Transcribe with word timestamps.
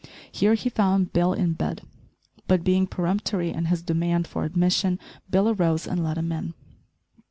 Here 0.31 0.55
he 0.55 0.67
found 0.67 1.13
Bill 1.13 1.31
in 1.31 1.53
bed; 1.53 1.83
but 2.47 2.63
being 2.63 2.87
peremptory 2.87 3.51
in 3.51 3.65
his 3.65 3.83
demand 3.83 4.25
for 4.25 4.45
admission, 4.45 4.97
Bill 5.29 5.47
arose 5.49 5.85
and 5.85 6.03
let 6.03 6.17
him 6.17 6.31
in. 6.31 6.55